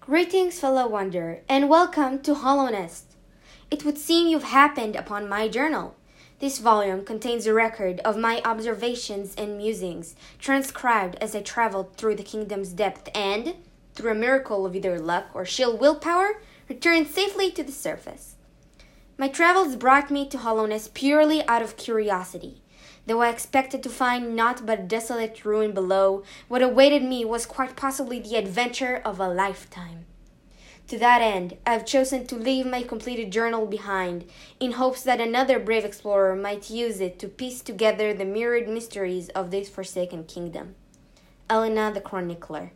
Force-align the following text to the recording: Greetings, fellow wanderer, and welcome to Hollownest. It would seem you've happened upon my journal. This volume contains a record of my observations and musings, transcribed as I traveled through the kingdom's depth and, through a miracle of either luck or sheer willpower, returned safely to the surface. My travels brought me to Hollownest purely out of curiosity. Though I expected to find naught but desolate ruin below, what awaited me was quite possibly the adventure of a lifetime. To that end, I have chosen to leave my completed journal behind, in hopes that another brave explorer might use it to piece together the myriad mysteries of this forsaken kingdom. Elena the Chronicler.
Greetings, 0.00 0.58
fellow 0.58 0.88
wanderer, 0.88 1.40
and 1.46 1.68
welcome 1.68 2.20
to 2.22 2.34
Hollownest. 2.34 3.04
It 3.70 3.84
would 3.84 3.98
seem 3.98 4.26
you've 4.26 4.44
happened 4.44 4.96
upon 4.96 5.28
my 5.28 5.46
journal. 5.46 5.94
This 6.38 6.58
volume 6.58 7.04
contains 7.04 7.46
a 7.46 7.52
record 7.52 8.00
of 8.00 8.16
my 8.16 8.40
observations 8.42 9.34
and 9.36 9.58
musings, 9.58 10.16
transcribed 10.38 11.16
as 11.16 11.36
I 11.36 11.42
traveled 11.42 11.96
through 11.96 12.16
the 12.16 12.22
kingdom's 12.22 12.70
depth 12.70 13.10
and, 13.14 13.56
through 13.94 14.12
a 14.12 14.14
miracle 14.14 14.64
of 14.64 14.74
either 14.74 14.98
luck 14.98 15.26
or 15.34 15.44
sheer 15.44 15.70
willpower, 15.70 16.40
returned 16.66 17.06
safely 17.06 17.52
to 17.52 17.62
the 17.62 17.70
surface. 17.70 18.36
My 19.18 19.28
travels 19.28 19.76
brought 19.76 20.10
me 20.10 20.26
to 20.28 20.38
Hollownest 20.38 20.94
purely 20.94 21.46
out 21.46 21.62
of 21.62 21.76
curiosity. 21.76 22.62
Though 23.06 23.22
I 23.22 23.30
expected 23.30 23.82
to 23.82 23.88
find 23.88 24.36
naught 24.36 24.64
but 24.64 24.88
desolate 24.88 25.44
ruin 25.44 25.72
below, 25.72 26.22
what 26.48 26.62
awaited 26.62 27.02
me 27.02 27.24
was 27.24 27.46
quite 27.46 27.76
possibly 27.76 28.20
the 28.20 28.36
adventure 28.36 29.02
of 29.04 29.18
a 29.18 29.28
lifetime. 29.28 30.06
To 30.88 30.98
that 30.98 31.22
end, 31.22 31.56
I 31.66 31.72
have 31.72 31.86
chosen 31.86 32.26
to 32.26 32.34
leave 32.34 32.66
my 32.66 32.82
completed 32.82 33.30
journal 33.30 33.66
behind, 33.66 34.28
in 34.58 34.72
hopes 34.72 35.02
that 35.02 35.20
another 35.20 35.60
brave 35.60 35.84
explorer 35.84 36.34
might 36.34 36.68
use 36.68 37.00
it 37.00 37.18
to 37.20 37.28
piece 37.28 37.60
together 37.60 38.12
the 38.12 38.24
myriad 38.24 38.68
mysteries 38.68 39.28
of 39.30 39.50
this 39.50 39.68
forsaken 39.68 40.24
kingdom. 40.24 40.74
Elena 41.48 41.92
the 41.92 42.00
Chronicler. 42.00 42.72